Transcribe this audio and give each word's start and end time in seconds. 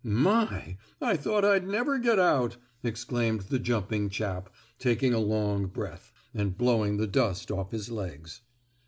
"My! 0.03 0.77
I 0.99 1.15
thought 1.15 1.45
I'd 1.45 1.67
never 1.67 1.99
get 1.99 2.17
out!" 2.17 2.57
exclaimed 2.81 3.41
the 3.51 3.59
jumping 3.59 4.09
chap, 4.09 4.49
taking 4.79 5.13
a 5.13 5.19
long 5.19 5.67
breath, 5.67 6.11
and 6.33 6.57
blowing 6.57 6.97
the 6.97 7.05
dust 7.05 7.51
off 7.51 7.69
his 7.69 7.91
legs. 7.91 8.41